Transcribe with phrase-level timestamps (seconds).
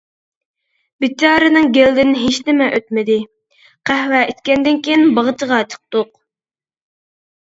[1.03, 3.17] بىچارىنىڭ گېلىدىن ھېچنېمە ئۆتمىدى،
[3.89, 6.09] قەھۋە ئىچكەندىن كېيىن باغچىغا چىقتۇق.